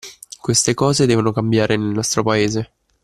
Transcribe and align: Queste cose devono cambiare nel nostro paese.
Queste 0.39 0.73
cose 0.73 1.05
devono 1.05 1.31
cambiare 1.31 1.77
nel 1.77 1.93
nostro 1.93 2.23
paese. 2.23 2.71